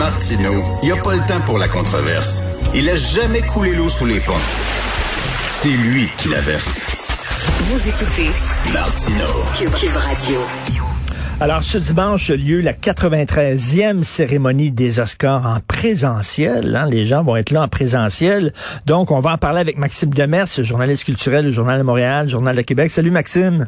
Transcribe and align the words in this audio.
Martineau, 0.00 0.64
il 0.82 0.86
n'y 0.86 0.98
a 0.98 1.02
pas 1.02 1.14
le 1.14 1.20
temps 1.28 1.42
pour 1.44 1.58
la 1.58 1.68
controverse. 1.68 2.42
Il 2.74 2.88
a 2.88 2.96
jamais 2.96 3.42
coulé 3.42 3.74
l'eau 3.74 3.90
sous 3.90 4.06
les 4.06 4.18
ponts. 4.20 4.32
C'est 5.50 5.68
lui 5.68 6.08
qui 6.16 6.30
la 6.30 6.40
verse. 6.40 6.80
Vous 7.64 7.86
écoutez 7.86 8.30
Martineau. 8.72 9.44
Cube, 9.78 9.94
Radio. 9.94 10.40
Alors, 11.38 11.62
ce 11.62 11.76
dimanche 11.76 12.30
a 12.30 12.36
lieu 12.36 12.62
la 12.62 12.72
93e 12.72 14.02
cérémonie 14.02 14.70
des 14.70 15.00
Oscars 15.00 15.44
en 15.44 15.58
présentiel. 15.68 16.74
Hein. 16.74 16.88
Les 16.90 17.04
gens 17.04 17.22
vont 17.22 17.36
être 17.36 17.50
là 17.50 17.64
en 17.64 17.68
présentiel. 17.68 18.54
Donc, 18.86 19.10
on 19.10 19.20
va 19.20 19.34
en 19.34 19.38
parler 19.38 19.60
avec 19.60 19.76
Maxime 19.76 20.14
Demers, 20.14 20.48
journaliste 20.62 21.04
culturel 21.04 21.44
du 21.44 21.52
Journal 21.52 21.78
de 21.78 21.84
Montréal, 21.84 22.26
Journal 22.26 22.56
de 22.56 22.62
Québec. 22.62 22.90
Salut, 22.90 23.10
Maxime. 23.10 23.66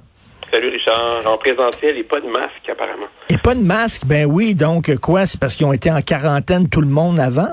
En 1.27 1.39
présentiel 1.39 1.97
et 1.99 2.03
pas 2.05 2.21
de 2.21 2.27
masque, 2.29 2.69
apparemment. 2.71 3.07
Et 3.31 3.39
pas 3.43 3.55
de 3.55 3.61
masque, 3.63 4.03
ben 4.07 4.27
oui. 4.27 4.55
Donc, 4.55 4.95
quoi? 5.01 5.27
C'est 5.27 5.41
parce 5.41 5.55
qu'ils 5.57 5.67
ont 5.67 5.73
été 5.73 5.91
en 5.91 6.01
quarantaine 6.01 6.69
tout 6.69 6.81
le 6.81 6.89
monde 6.89 7.19
avant? 7.21 7.49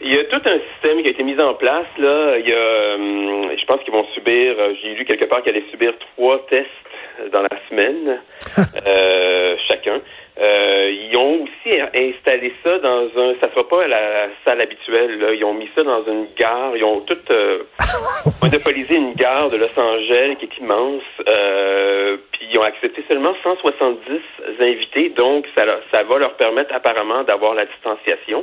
Il 0.00 0.12
y 0.12 0.18
a 0.18 0.24
tout 0.24 0.40
un 0.44 0.58
système 0.72 1.00
qui 1.02 1.08
a 1.08 1.12
été 1.12 1.22
mis 1.22 1.38
en 1.40 1.54
place. 1.54 1.86
Là, 1.98 2.36
il 2.38 2.48
y 2.48 2.52
a, 2.52 2.94
hum, 2.96 3.50
je 3.58 3.64
pense 3.66 3.80
qu'ils 3.84 3.94
vont 3.94 4.04
subir. 4.14 4.54
euh, 4.58 4.74
J'ai 4.82 4.94
lu 4.94 5.04
quelque 5.06 5.24
part 5.26 5.42
qu'ils 5.42 5.52
allaient 5.56 5.70
subir 5.70 5.92
trois 6.16 6.44
tests 6.50 6.68
dans 7.32 7.42
la 7.42 7.68
semaine, 7.68 8.20
euh, 8.86 9.56
chacun. 9.68 10.00
Euh, 10.36 10.90
ils 10.90 11.16
ont 11.16 11.44
aussi 11.44 11.80
installé 11.80 12.52
ça 12.64 12.78
dans 12.78 13.04
un. 13.16 13.34
Ça 13.40 13.48
sera 13.54 13.68
pas 13.68 13.84
à 13.84 13.86
la 13.86 14.28
salle 14.44 14.60
habituelle. 14.60 15.18
Là. 15.20 15.32
Ils 15.32 15.44
ont 15.44 15.54
mis 15.54 15.68
ça 15.76 15.84
dans 15.84 16.04
une 16.06 16.26
gare. 16.36 16.76
Ils 16.76 16.82
ont 16.82 17.00
tout 17.02 17.18
euh, 17.30 17.62
monopolisé 18.42 18.96
une 18.96 19.14
gare 19.14 19.48
de 19.50 19.58
Los 19.58 19.78
Angeles 19.78 20.36
qui 20.40 20.46
est 20.46 20.58
immense. 20.58 21.02
Euh, 21.28 22.16
puis 22.32 22.48
ils 22.50 22.58
ont 22.58 22.64
accepté 22.64 23.04
seulement 23.08 23.34
170 23.44 24.20
invités. 24.60 25.10
Donc 25.10 25.46
ça, 25.56 25.64
va 25.64 26.18
leur 26.18 26.34
permettre 26.34 26.74
apparemment 26.74 27.22
d'avoir 27.22 27.54
la 27.54 27.66
distanciation. 27.66 28.42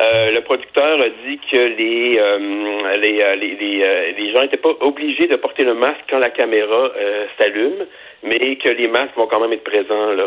Euh, 0.00 0.30
le 0.30 0.40
producteur 0.40 0.98
a 0.98 1.08
dit 1.26 1.38
que 1.52 1.76
les 1.76 2.18
euh, 2.18 2.96
les, 2.96 3.20
euh, 3.20 3.36
les, 3.36 3.54
les, 3.56 3.82
euh, 3.82 4.12
les 4.16 4.32
gens 4.32 4.40
n'étaient 4.40 4.56
pas 4.56 4.72
obligés 4.80 5.26
de 5.26 5.36
porter 5.36 5.64
le 5.64 5.74
masque 5.74 6.00
quand 6.08 6.18
la 6.18 6.30
caméra 6.30 6.90
s'allume, 7.38 7.84
mais 8.22 8.56
que 8.56 8.70
les 8.70 8.88
masques 8.88 9.16
vont 9.16 9.26
quand 9.26 9.40
même 9.40 9.52
être 9.52 9.64
présents 9.64 10.12
là, 10.12 10.24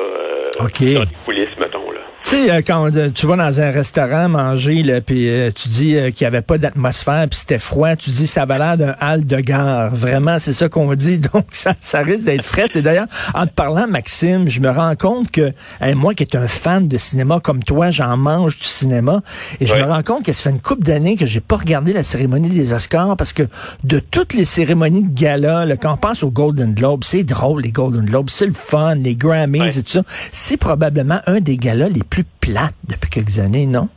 OK. 0.60 0.94
dans 0.94 1.02
les 1.02 1.26
coulisses, 1.26 1.58
mettons. 1.60 1.90
Là. 1.92 2.02
Tu 2.23 2.23
sais, 2.34 2.52
euh, 2.52 2.62
quand 2.66 2.96
euh, 2.96 3.10
tu 3.14 3.28
vas 3.28 3.36
dans 3.36 3.62
un 3.62 3.72
restaurant 3.72 4.30
manger, 4.30 4.84
là, 4.84 5.02
puis 5.02 5.30
euh, 5.30 5.52
tu 5.54 5.70
dis 5.70 5.96
euh, 5.96 6.12
qu'il 6.12 6.26
n'y 6.26 6.28
avait 6.28 6.42
pas 6.42 6.58
d'atmosphère, 6.58 7.28
puis 7.30 7.40
c'était 7.40 7.60
froid, 7.60 7.96
tu 7.96 8.10
dis 8.10 8.28
ça 8.28 8.44
avait 8.44 8.58
l'air 8.58 8.78
d'un 8.78 8.96
hall 9.02 9.26
de 9.26 9.38
gare. 9.38 9.94
Vraiment, 9.94 10.40
c'est 10.40 10.54
ça 10.54 10.70
qu'on 10.70 10.94
dit. 10.96 11.20
Donc, 11.34 11.46
ça, 11.52 11.74
ça 11.80 12.00
risque 12.00 12.26
d'être 12.26 12.44
frais. 12.44 12.68
Et 12.74 12.82
d'ailleurs, 12.82 13.08
en 13.34 13.46
te 13.46 13.52
parlant, 13.52 13.88
Maxime, 13.88 14.50
je 14.50 14.60
me 14.60 14.70
rends 14.70 14.96
compte 14.96 15.32
que 15.32 15.54
hein, 15.82 15.96
moi 15.96 16.14
qui 16.14 16.24
est 16.24 16.36
un 16.36 16.48
fan 16.48 16.88
de 16.88 16.98
cinéma 16.98 17.40
comme 17.40 17.64
toi, 17.64 17.92
j'en 17.92 18.18
mange 18.18 18.58
du 18.58 18.66
cinéma. 18.66 19.22
Et 19.60 19.68
je 19.68 19.76
me 19.76 19.84
rends 19.84 20.04
compte 20.04 20.26
que 20.26 20.34
ça 20.34 20.44
fait 20.44 20.50
une 20.50 20.62
couple 20.62 20.84
d'années 20.84 21.16
que 21.16 21.26
j'ai 21.26 21.42
pas 21.42 21.58
regardé 21.58 21.94
la 21.94 22.04
cérémonie 22.04 22.50
des 22.50 22.74
Oscars 22.74 23.16
parce 23.18 23.34
que 23.34 23.44
de 23.84 24.00
toutes 24.00 24.34
les 24.34 24.46
cérémonies 24.46 25.04
de 25.04 25.14
gala, 25.14 25.66
là, 25.66 25.78
quand 25.78 25.94
on 25.94 25.98
pense 25.98 26.24
aux 26.24 26.32
Golden 26.32 26.74
Globes, 26.74 27.04
c'est 27.04 27.24
drôle, 27.24 27.62
les 27.62 27.72
Golden 27.72 28.06
Globes, 28.06 28.30
c'est 28.30 28.48
le 28.48 28.54
fun, 28.54 28.96
les 28.96 29.16
Grammys 29.16 29.78
et 29.78 29.84
tout 29.84 29.92
ça. 29.92 30.04
C'est 30.32 30.58
probablement 30.58 31.20
un 31.28 31.40
des 31.40 31.58
galas 31.58 31.90
les 31.90 32.04
plus 32.04 32.23
plates 32.40 32.76
depuis 32.88 33.10
quelques 33.10 33.40
années, 33.40 33.66
non? 33.66 33.90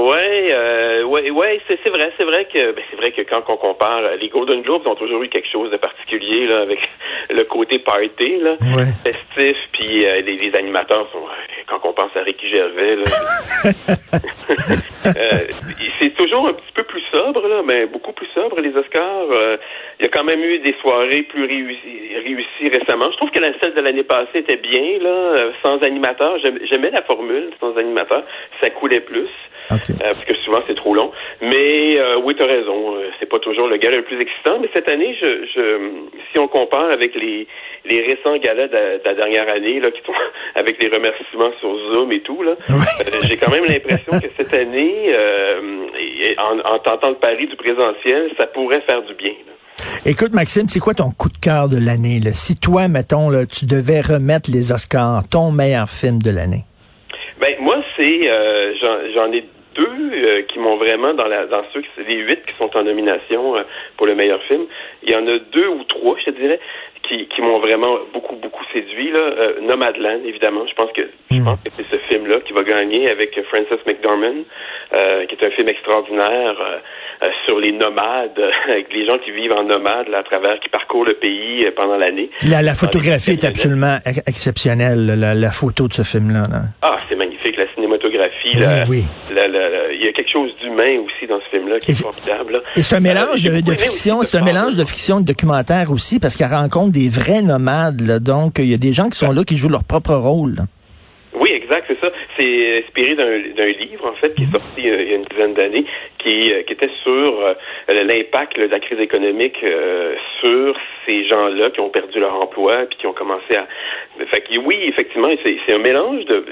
Ouais, 0.00 0.46
euh, 0.50 1.02
ouais, 1.04 1.30
ouais, 1.30 1.60
c'est 1.68 1.78
c'est 1.82 1.90
vrai, 1.90 2.10
c'est 2.16 2.24
vrai 2.24 2.46
que 2.46 2.72
ben, 2.72 2.82
c'est 2.90 2.96
vrai 2.96 3.10
que 3.12 3.22
quand 3.22 3.42
on 3.48 3.56
compare, 3.56 3.98
euh, 3.98 4.16
les 4.16 4.28
Golden 4.28 4.62
Globes 4.62 4.86
ont 4.86 4.94
toujours 4.94 5.22
eu 5.22 5.28
quelque 5.28 5.48
chose 5.50 5.70
de 5.70 5.76
particulier 5.76 6.46
là, 6.46 6.60
avec 6.60 6.88
le 7.30 7.42
côté 7.44 7.78
party 7.80 8.38
là, 8.40 8.52
Ouais. 8.76 8.86
festif, 9.04 9.56
puis 9.72 10.06
euh, 10.06 10.20
les, 10.22 10.36
les 10.36 10.56
animateurs 10.56 11.08
sont 11.12 11.18
ouais, 11.18 11.64
quand 11.66 11.80
on 11.84 11.92
pense 11.92 12.16
à 12.16 12.22
Ricky 12.22 12.48
Gervais 12.48 12.96
là, 12.96 13.04
euh, 15.06 15.38
c'est 16.00 16.14
toujours 16.14 16.48
un 16.48 16.52
petit 16.52 16.72
peu 16.74 16.82
plus 16.84 17.02
sobre 17.12 17.46
là, 17.48 17.62
mais 17.64 17.86
beaucoup 17.86 18.12
plus 18.12 18.28
sobre 18.34 18.60
les 18.60 18.74
Oscars. 18.76 19.26
Euh, 19.32 19.56
il 19.98 20.04
y 20.04 20.06
a 20.06 20.08
quand 20.08 20.24
même 20.24 20.42
eu 20.42 20.58
des 20.60 20.74
soirées 20.80 21.22
plus 21.24 21.44
réussies, 21.44 22.16
réussies 22.24 22.76
récemment. 22.78 23.10
Je 23.10 23.16
trouve 23.16 23.30
que 23.30 23.40
la 23.40 23.50
celle 23.60 23.74
de 23.74 23.80
l'année 23.80 24.04
passée 24.04 24.38
était 24.38 24.56
bien 24.56 24.98
là, 25.00 25.10
euh, 25.10 25.52
sans 25.62 25.78
animateur. 25.82 26.38
J'aim- 26.38 26.58
J'aimais 26.70 26.90
la 26.90 27.02
formule 27.02 27.50
sans 27.60 27.76
animateur, 27.76 28.22
ça 28.62 28.70
coulait 28.70 29.00
plus. 29.00 29.28
Euh, 29.72 30.14
parce 30.14 30.24
que 30.24 30.34
souvent 30.44 30.60
c'est 30.66 30.74
trop 30.74 30.94
long. 30.94 31.10
Mais 31.40 31.98
euh, 31.98 32.16
oui, 32.24 32.34
tu 32.36 32.42
as 32.42 32.46
raison, 32.46 32.96
euh, 32.96 33.08
c'est 33.18 33.28
pas 33.28 33.38
toujours 33.38 33.68
le 33.68 33.76
gala 33.76 33.96
le 33.98 34.02
plus 34.02 34.20
excitant. 34.20 34.58
Mais 34.60 34.68
cette 34.74 34.88
année, 34.90 35.14
je, 35.20 35.26
je 35.54 35.78
si 36.32 36.38
on 36.38 36.48
compare 36.48 36.90
avec 36.90 37.14
les, 37.14 37.46
les 37.84 38.00
récents 38.02 38.36
galas 38.38 38.68
de, 38.68 38.72
la- 38.74 38.98
de 38.98 39.04
la 39.04 39.14
dernière 39.14 39.52
année, 39.52 39.80
là, 39.80 39.90
qui 39.90 40.00
sont 40.06 40.12
avec 40.56 40.82
les 40.82 40.88
remerciements 40.88 41.52
sur 41.60 41.70
Zoom 41.92 42.10
et 42.12 42.20
tout, 42.20 42.42
là, 42.42 42.52
j'ai 43.28 43.36
quand 43.36 43.50
même 43.50 43.64
l'impression 43.66 44.18
que 44.20 44.26
cette 44.36 44.52
année, 44.54 45.06
euh, 45.16 45.86
et- 45.98 46.36
en, 46.38 46.58
en 46.74 46.78
tentant 46.80 47.10
le 47.10 47.16
pari 47.16 47.46
du 47.46 47.56
présentiel, 47.56 48.30
ça 48.38 48.46
pourrait 48.46 48.82
faire 48.82 49.02
du 49.02 49.14
bien. 49.14 49.30
là. 49.46 49.52
Écoute, 50.04 50.32
Maxime, 50.32 50.68
c'est 50.68 50.80
quoi 50.80 50.92
ton 50.94 51.10
coup 51.10 51.28
de 51.30 51.38
cœur 51.38 51.68
de 51.68 51.78
l'année? 51.78 52.20
là? 52.20 52.32
Si 52.34 52.54
toi, 52.54 52.88
mettons, 52.88 53.30
là, 53.30 53.46
tu 53.46 53.64
devais 53.66 54.00
remettre 54.02 54.50
les 54.50 54.72
Oscars, 54.72 55.22
ton 55.30 55.52
meilleur 55.52 55.88
film 55.88 56.20
de 56.20 56.30
l'année? 56.30 56.64
Ben 57.40 57.54
moi 57.62 57.76
c'est 57.96 58.30
euh, 58.30 58.74
j'en 58.82 58.98
j'en 59.14 59.32
ai 59.32 59.42
euh, 59.86 60.42
qui 60.42 60.58
m'ont 60.58 60.76
vraiment 60.76 61.14
dans 61.14 61.26
la 61.26 61.46
dans 61.46 61.62
ceux 61.72 61.82
qui 61.82 61.88
les 62.06 62.16
huit 62.16 62.44
qui 62.46 62.54
sont 62.56 62.70
en 62.76 62.82
nomination 62.82 63.56
euh, 63.56 63.62
pour 63.96 64.06
le 64.06 64.14
meilleur 64.14 64.42
film. 64.44 64.66
Il 65.02 65.12
y 65.12 65.16
en 65.16 65.26
a 65.26 65.38
deux 65.38 65.68
ou 65.68 65.84
trois, 65.84 66.16
je 66.18 66.24
te 66.26 66.30
dirais, 66.30 66.60
qui, 67.10 67.26
qui 67.34 67.42
m'ont 67.42 67.58
vraiment 67.58 67.98
beaucoup 68.14 68.36
beaucoup 68.36 68.62
séduit 68.72 69.10
là. 69.10 69.18
Euh, 69.20 69.60
Nomadland 69.68 70.20
évidemment, 70.24 70.64
je 70.70 70.74
pense 70.74 70.92
que 70.92 71.02
je 71.30 71.36
Mm. 71.36 71.44
pense 71.44 71.58
que 71.64 71.70
c'est 71.76 71.86
ce 71.90 71.96
film 72.08 72.26
là 72.28 72.38
qui 72.46 72.52
va 72.52 72.62
gagner 72.62 73.08
avec 73.10 73.30
Frances 73.50 73.82
McDormand, 73.86 74.40
euh, 74.96 75.26
qui 75.26 75.34
est 75.34 75.44
un 75.46 75.50
film 75.50 75.68
extraordinaire 75.68 76.54
euh, 76.60 77.26
sur 77.46 77.58
les 77.60 77.72
nomades, 77.72 78.40
avec 78.70 78.86
les 78.94 79.06
gens 79.06 79.18
qui 79.18 79.30
vivent 79.32 79.52
en 79.52 79.64
nomade 79.64 80.08
là, 80.08 80.18
à 80.18 80.22
travers, 80.22 80.58
qui 80.60 80.68
parcourent 80.68 81.04
le 81.04 81.14
pays 81.14 81.66
pendant 81.76 81.96
l'année. 81.96 82.30
La, 82.48 82.62
la 82.62 82.74
photographie 82.74 83.32
les 83.32 83.36
est 83.38 83.44
absolument 83.44 83.98
ex- 84.06 84.22
exceptionnelle, 84.26 85.06
la, 85.06 85.34
la 85.34 85.50
photo 85.50 85.86
de 85.88 85.92
ce 85.92 86.02
film-là. 86.02 86.44
là. 86.50 86.62
Ah, 86.82 86.96
c'est 87.08 87.16
magnifique, 87.16 87.56
la 87.56 87.66
cinématographie. 87.74 88.56
Oui, 88.56 88.64
oui. 88.88 89.04
la- 89.34 89.46
il 89.92 90.04
y 90.04 90.08
a 90.08 90.12
quelque 90.12 90.30
chose 90.32 90.56
d'humain 90.58 90.98
aussi 91.04 91.26
dans 91.28 91.40
ce 91.40 91.48
film-là 91.56 91.78
qui 91.78 91.92
est 91.92 92.02
formidable. 92.02 92.52
là. 92.54 92.58
Et 92.76 92.82
c'est 92.82 92.96
un 92.96 93.00
mélange 93.00 93.42
de, 93.42 93.74
fiction, 93.74 94.22
c'est 94.22 94.38
un 94.38 94.44
mélange 94.44 94.76
de 94.76 94.84
fiction 94.84 95.18
et 95.18 95.22
de 95.22 95.26
documentaire 95.26 95.90
aussi, 95.90 96.18
parce 96.20 96.36
qu'elle 96.36 96.48
rencontre 96.52 96.92
des 96.92 96.99
vrais 97.08 97.42
nomades. 97.42 98.22
donc, 98.22 98.58
il 98.58 98.66
y 98.66 98.74
a 98.74 98.78
des 98.78 98.92
gens 98.92 99.08
qui 99.08 99.18
sont 99.18 99.32
là 99.32 99.44
qui 99.44 99.56
jouent 99.56 99.68
leur 99.68 99.84
propre 99.84 100.14
rôle. 100.14 100.56
Oui, 101.32 101.50
exact, 101.52 101.84
c'est 101.86 102.00
ça. 102.04 102.12
C'est 102.36 102.78
inspiré 102.78 103.14
d'un 103.14 103.64
livre, 103.64 104.06
en 104.06 104.14
fait, 104.14 104.34
qui 104.34 104.42
est 104.42 104.52
sorti 104.52 104.90
euh, 104.90 105.02
il 105.02 105.10
y 105.10 105.12
a 105.12 105.16
une 105.16 105.24
dizaine 105.24 105.54
d'années, 105.54 105.84
qui, 106.18 106.52
euh, 106.52 106.62
était 106.68 106.90
sur 107.02 107.40
euh, 107.40 107.54
l'impact 107.88 108.58
de 108.58 108.66
la 108.66 108.80
crise 108.80 108.98
économique 108.98 109.56
sur 110.40 110.76
ces 111.06 111.26
gens-là 111.28 111.70
qui 111.70 111.80
ont 111.80 111.88
perdu 111.88 112.18
leur 112.18 112.34
emploi 112.34 112.86
puis 112.88 112.98
qui 112.98 113.06
ont 113.06 113.12
commencé 113.12 113.56
à... 113.56 113.66
Fait 114.26 114.40
que 114.40 114.58
oui, 114.58 114.76
effectivement, 114.88 115.28
c'est 115.44 115.72
un 115.72 115.78
mélange 115.78 116.24
de... 116.24 116.44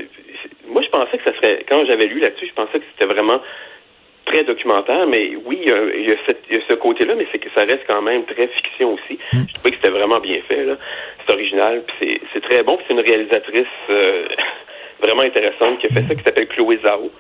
Moi, 0.69 0.82
je 0.82 0.88
pensais 0.88 1.19
que 1.19 1.25
ça 1.25 1.34
serait... 1.36 1.65
Quand 1.69 1.84
j'avais 1.86 2.06
lu 2.06 2.20
là-dessus, 2.20 2.47
je 2.47 2.54
pensais 2.54 2.78
que 2.78 2.84
c'était 2.92 3.12
vraiment 3.12 3.41
très 4.31 4.44
documentaire, 4.44 5.06
mais 5.06 5.33
oui, 5.44 5.59
il 5.62 5.69
y 5.69 5.72
a, 5.72 5.83
il 5.94 6.09
y 6.09 6.12
a 6.12 6.16
cette- 6.27 6.44
il 6.50 6.56
y 6.56 6.61
a 6.61 6.62
ce 6.69 6.75
côté-là, 6.75 7.15
mais 7.16 7.27
c'est 7.33 7.39
que 7.39 7.49
ça 7.56 7.62
reste 7.65 7.84
quand 7.89 8.03
même 8.03 8.25
très 8.25 8.47
fiction 8.49 8.94
aussi. 8.94 9.19
Je 9.33 9.55
trouvais 9.55 9.71
que 9.71 9.77
c'était 9.77 9.97
vraiment 9.99 10.21
bien 10.21 10.41
fait, 10.49 10.65
là. 10.65 10.77
C'est 11.27 11.33
original, 11.33 11.83
puis 11.87 12.21
c'est- 12.33 12.41
très 12.41 12.62
bon, 12.62 12.78
c'est 12.87 12.94
une 12.94 13.00
réalisatrice 13.00 13.66
euh, 13.91 14.27
vraiment 15.03 15.22
intéressante 15.22 15.78
qui 15.81 15.86
a 15.86 15.94
fait 15.94 16.06
ça, 16.09 16.14
qui 16.14 16.22
s'appelle 16.25 16.48
Chloé 16.48 16.78
Zhao. 16.84 17.10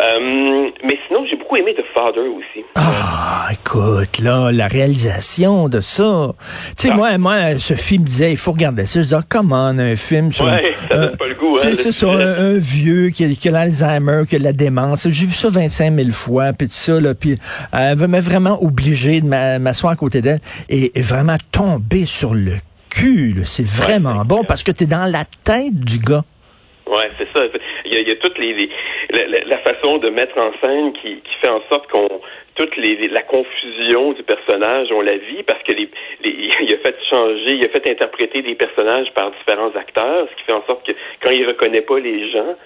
Euh, 0.00 0.70
mais 0.84 0.96
sinon, 1.08 1.24
j'ai 1.28 1.36
beaucoup 1.36 1.56
aimé 1.56 1.74
The 1.76 1.82
Father 1.92 2.20
aussi. 2.28 2.64
Ah, 2.76 3.48
écoute, 3.52 4.20
là, 4.20 4.52
la 4.52 4.68
réalisation 4.68 5.68
de 5.68 5.80
ça. 5.80 6.34
Tu 6.76 6.86
sais, 6.86 6.88
Ah. 6.92 6.96
moi, 6.96 7.18
moi, 7.18 7.58
Sophie 7.58 7.98
me 7.98 8.04
disait, 8.04 8.30
il 8.30 8.36
faut 8.36 8.52
regarder 8.52 8.86
ça. 8.86 9.00
Je 9.00 9.04
disais, 9.06 9.16
come 9.28 9.50
on, 9.52 9.76
un 9.78 9.96
film 9.96 10.30
sur... 10.30 10.44
Ouais, 10.44 10.70
ça 10.70 10.96
donne 10.96 11.16
pas 11.16 11.26
le 11.26 11.34
goût, 11.34 11.56
hein, 11.56 11.70
C'est 11.74 11.90
sur 11.90 12.12
un, 12.12 12.20
un 12.20 12.56
vieux 12.58 13.10
qui 13.10 13.24
a, 13.24 13.28
qui 13.30 13.48
a 13.48 13.50
l'Alzheimer, 13.52 14.22
qui 14.28 14.36
a 14.36 14.38
la 14.38 14.52
démence. 14.52 15.08
J'ai 15.10 15.26
vu 15.26 15.32
ça 15.32 15.48
25 15.50 15.92
000 15.96 16.10
fois, 16.12 16.52
puis 16.52 16.68
tout 16.68 16.74
ça, 16.74 17.00
là, 17.00 17.14
puis 17.14 17.32
euh, 17.32 17.94
elle 18.00 18.06
m'a 18.08 18.20
vraiment 18.20 18.62
obligé 18.62 19.20
de 19.20 19.26
m'a- 19.26 19.58
m'asseoir 19.58 19.92
à 19.92 19.96
côté 19.96 20.20
d'elle 20.20 20.40
et, 20.68 20.96
et 20.96 21.02
vraiment 21.02 21.36
tomber 21.50 22.04
sur 22.06 22.34
le 22.34 22.52
cul. 22.88 23.42
C'est 23.44 23.66
vraiment 23.66 24.18
Ouais, 24.18 24.24
bon 24.24 24.44
parce 24.44 24.62
que 24.62 24.70
t'es 24.70 24.86
dans 24.86 25.10
la 25.10 25.24
tête 25.42 25.74
du 25.74 25.98
gars. 25.98 26.22
Ouais, 26.88 27.10
c'est 27.18 27.28
ça. 27.36 27.44
Il 27.84 27.94
y 27.94 27.96
a, 27.96 28.00
il 28.00 28.08
y 28.08 28.12
a 28.12 28.16
toutes 28.16 28.38
les, 28.38 28.52
les- 28.54 28.70
la, 29.46 29.58
façon 29.58 29.98
de 29.98 30.08
mettre 30.10 30.38
en 30.38 30.50
scène 30.60 30.92
qui, 30.94 31.16
qui 31.16 31.34
fait 31.42 31.48
en 31.48 31.60
sorte 31.70 31.90
qu'on 31.90 32.20
toute 32.54 32.76
les, 32.76 32.96
la 33.08 33.22
confusion 33.22 34.12
du 34.14 34.22
personnage, 34.24 34.88
on 34.90 35.00
la 35.00 35.16
vit 35.16 35.44
parce 35.46 35.62
que 35.62 35.70
les, 35.72 35.88
les, 36.24 36.30
il 36.60 36.74
a 36.74 36.78
fait 36.78 36.96
changer, 37.08 37.52
il 37.54 37.64
a 37.64 37.68
fait 37.68 37.88
interpréter 37.88 38.42
des 38.42 38.54
personnages 38.56 39.06
par 39.14 39.30
différents 39.30 39.70
acteurs, 39.78 40.26
ce 40.30 40.36
qui 40.36 40.42
fait 40.44 40.52
en 40.52 40.64
sorte 40.66 40.84
que 40.86 40.92
quand 41.22 41.30
il 41.30 41.46
reconnaît 41.46 41.82
pas 41.82 41.98
les 42.00 42.30
gens, 42.32 42.56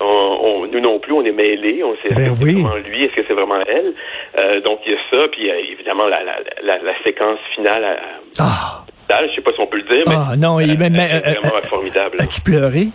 on, 0.00 0.04
on- 0.04 0.66
nous 0.66 0.80
non 0.80 0.98
plus, 0.98 1.12
on 1.12 1.24
est 1.24 1.32
mêlés, 1.32 1.82
on 1.84 1.94
sait 1.96 2.10
Mhm. 2.10 2.14
Ben 2.16 2.24
est-ce 2.32 2.38
que 2.40 2.44
oui. 2.44 2.54
c'est 2.56 2.62
vraiment 2.62 2.88
lui, 2.88 3.04
est-ce 3.04 3.14
que 3.14 3.22
c'est 3.28 3.34
vraiment 3.34 3.60
elle. 3.68 3.92
Euh, 4.40 4.60
donc 4.62 4.80
il 4.86 4.92
y 4.92 4.94
a 4.94 4.98
ça, 5.12 5.28
puis 5.28 5.42
il 5.42 5.46
y 5.46 5.50
a 5.50 5.58
évidemment 5.58 6.06
la, 6.06 6.22
la, 6.24 6.36
la, 6.62 6.78
la 6.82 6.94
séquence 7.04 7.38
finale 7.54 7.84
à, 7.84 7.96
Ah, 8.40 8.84
à- 9.10 9.26
je 9.28 9.34
sais 9.36 9.42
pas 9.42 9.52
si 9.52 9.60
on 9.60 9.66
peut 9.68 9.76
le 9.78 9.84
dire, 9.84 10.02
mais 10.08 10.14
ah 10.16 10.36
non, 10.36 10.58
il 10.60 10.70
euh, 10.72 10.74
mais, 10.78 10.90
mais, 10.90 11.08
euh, 11.14 11.34
vraiment 11.40 11.56
euh, 11.58 11.68
formidable. 11.68 12.16
as-tu 12.20 12.40
pleuré? 12.40 12.86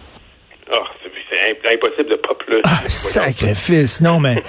C'est 1.32 1.74
impossible 1.74 2.10
de 2.10 2.16
pas 2.16 2.34
pleurer. 2.36 2.62
Ah, 2.66 2.82
sacrifice. 2.88 4.02
Non, 4.02 4.20
mais, 4.20 4.42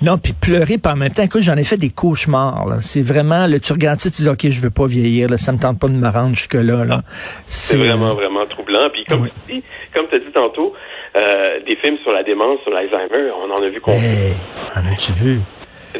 non, 0.00 0.16
puis 0.18 0.32
pleurer 0.32 0.78
par 0.78 0.94
en 0.94 0.96
même 0.96 1.12
temps. 1.12 1.22
Écoute, 1.22 1.42
j'en 1.42 1.56
ai 1.56 1.64
fait 1.64 1.76
des 1.76 1.90
cauchemars, 1.90 2.66
C'est 2.80 3.02
vraiment, 3.02 3.46
là, 3.46 3.60
tu 3.60 3.72
regardes 3.72 4.00
ça, 4.00 4.10
tu 4.10 4.22
dis, 4.22 4.28
OK, 4.28 4.48
je 4.48 4.60
veux 4.60 4.70
pas 4.70 4.86
vieillir, 4.86 5.28
là. 5.28 5.36
Ça 5.36 5.52
me 5.52 5.58
tente 5.58 5.78
pas 5.78 5.88
de 5.88 5.92
me 5.92 6.08
rendre 6.08 6.34
jusque-là, 6.34 6.84
là. 6.84 7.02
C'est 7.46 7.76
vraiment, 7.76 8.14
vraiment 8.14 8.46
troublant. 8.46 8.88
Puis 8.90 9.04
comme 9.04 9.28
tu 9.28 9.54
dis, 9.54 9.62
comme 9.94 10.06
tu 10.08 10.16
as 10.16 10.18
dit 10.20 10.32
tantôt, 10.32 10.72
euh, 11.16 11.60
des 11.66 11.76
films 11.76 11.98
sur 12.02 12.12
la 12.12 12.22
démence, 12.22 12.60
sur 12.62 12.72
l'Alzheimer, 12.72 13.30
on 13.44 13.50
en 13.50 13.62
a 13.62 13.68
vu 13.68 13.80
combien? 13.80 14.00
Hey, 14.00 14.34
en 14.74 14.92
as-tu 14.92 15.12
vu? 15.12 15.40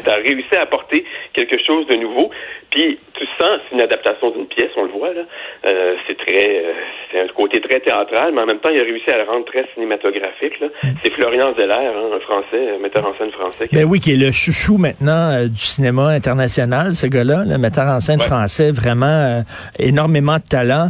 T'as 0.01 0.15
réussi 0.15 0.55
à 0.55 0.61
apporter 0.61 1.05
quelque 1.33 1.57
chose 1.65 1.87
de 1.87 1.95
nouveau. 1.95 2.29
Puis 2.71 2.97
tu 3.13 3.25
sens, 3.39 3.59
c'est 3.69 3.75
une 3.75 3.81
adaptation 3.81 4.31
d'une 4.31 4.47
pièce, 4.47 4.71
on 4.75 4.85
le 4.85 4.91
voit 4.91 5.13
là. 5.13 5.21
Euh, 5.65 5.95
c'est 6.07 6.17
très, 6.17 6.65
euh, 6.65 6.73
c'est 7.11 7.19
un 7.21 7.27
côté 7.27 7.61
très 7.61 7.79
théâtral, 7.79 8.33
mais 8.33 8.41
en 8.41 8.45
même 8.47 8.59
temps, 8.59 8.71
il 8.73 8.79
a 8.79 8.83
réussi 8.83 9.09
à 9.11 9.17
le 9.17 9.23
rendre 9.23 9.45
très 9.45 9.65
cinématographique. 9.75 10.59
Là. 10.59 10.67
Mm. 10.81 10.87
C'est 11.03 11.13
Florian 11.13 11.53
Zeller, 11.53 11.73
hein, 11.73 12.09
un 12.15 12.19
Français, 12.19 12.75
un 12.75 12.79
metteur 12.79 13.05
en 13.05 13.15
scène 13.17 13.31
français. 13.31 13.69
Ben 13.71 13.85
oui, 13.85 13.99
qui 13.99 14.13
est 14.13 14.17
le 14.17 14.31
chouchou 14.31 14.77
maintenant 14.77 15.31
euh, 15.31 15.47
du 15.47 15.59
cinéma 15.59 16.07
international, 16.09 16.95
ce 16.95 17.05
gars-là, 17.05 17.43
le 17.45 17.57
metteur 17.59 17.87
en 17.87 17.99
scène 17.99 18.19
français, 18.19 18.71
vraiment 18.71 19.43
énormément 19.77 20.37
de 20.37 20.47
talent. 20.49 20.89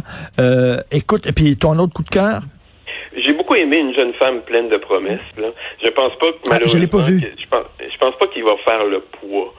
écoute, 0.90 1.26
et 1.26 1.32
puis 1.32 1.56
ton 1.56 1.78
autre 1.78 1.92
coup 1.92 2.02
de 2.02 2.08
cœur? 2.08 2.40
J'ai 3.16 3.32
beaucoup 3.32 3.54
aimé 3.54 3.78
une 3.78 3.94
jeune 3.94 4.12
femme 4.14 4.42
pleine 4.42 4.68
de 4.68 4.76
promesses. 4.76 5.20
Là. 5.38 5.48
Je 5.82 5.88
pense 5.90 6.16
pas 6.18 6.26
que 6.32 6.48
malheureusement, 6.48 6.60
ah, 6.64 6.68
je 6.68 6.78
l'ai 6.78 6.86
pas 6.86 7.00
vu. 7.00 7.20
je 7.20 7.46
pense, 7.46 7.66
je 7.80 7.98
pense 7.98 8.16
pas 8.16 8.26
qu'il 8.28 8.44
va 8.44 8.56
faire 8.64 8.84
le 8.84 9.00
poids. 9.00 9.54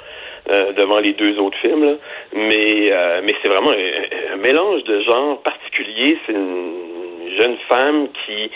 Euh, 0.48 0.74
devant 0.74 1.00
les 1.00 1.13
deux 1.13 1.40
autres 1.40 1.57
films, 1.57 1.84
là. 1.84 1.94
mais 2.36 2.92
euh, 2.92 3.22
mais 3.25 3.34
c'est 3.42 3.50
vraiment 3.50 3.72
un, 3.72 4.36
mélange 4.38 4.84
de 4.84 5.02
genres 5.02 5.42
particulier. 5.42 6.19
C'est 6.24 6.34
une 6.34 7.31
jeune 7.40 7.57
femme 7.68 8.10
qui 8.24 8.52